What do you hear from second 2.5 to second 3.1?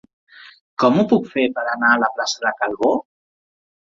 Calvó?